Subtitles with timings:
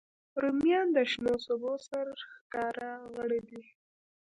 [0.41, 3.63] رومیان د شنو سبو سرښکاره غړی دی